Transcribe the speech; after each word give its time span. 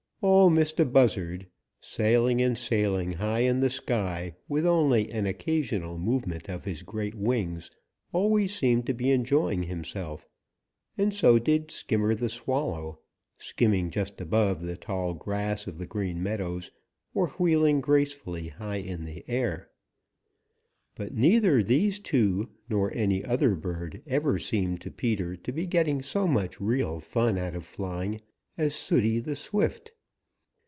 Ol' 0.23 0.51
Mistah 0.51 0.85
Buzzard, 0.85 1.47
sailing 1.79 2.41
and 2.43 2.55
sailing 2.55 3.13
high 3.13 3.39
in 3.39 3.59
the 3.59 3.71
sky 3.71 4.35
with 4.47 4.67
only 4.67 5.09
an 5.09 5.25
occasional 5.25 5.97
movement 5.97 6.47
of 6.47 6.63
his 6.65 6.83
great 6.83 7.15
wings, 7.15 7.71
always 8.13 8.53
seemed 8.53 8.85
to 8.85 8.93
be 8.93 9.09
enjoying 9.09 9.63
himself, 9.63 10.27
and 10.95 11.11
so 11.11 11.39
did 11.39 11.71
Skimmer 11.71 12.13
the 12.13 12.29
Swallow, 12.29 12.99
skimming 13.39 13.89
just 13.89 14.21
above 14.21 14.61
the 14.61 14.77
tall 14.77 15.15
grass 15.15 15.65
of 15.65 15.79
the 15.79 15.87
Green 15.87 16.21
Meadows 16.21 16.69
or 17.15 17.29
wheeling 17.29 17.81
gracefully 17.81 18.49
high 18.49 18.77
in 18.79 19.05
the 19.05 19.23
air. 19.27 19.71
But 20.93 21.15
neither 21.15 21.63
these 21.63 21.99
two 21.99 22.47
nor 22.69 22.93
any 22.93 23.25
other 23.25 23.55
bird 23.55 24.03
ever 24.05 24.37
seemed 24.37 24.81
to 24.81 24.91
Peter 24.91 25.35
to 25.37 25.51
be 25.51 25.65
getting 25.65 26.03
so 26.03 26.27
much 26.27 26.61
real 26.61 26.99
fun 26.99 27.39
out 27.39 27.55
of 27.55 27.65
flying 27.65 28.21
as 28.55 28.75
Sooty 28.75 29.17
the 29.19 29.35
Swift. 29.35 29.93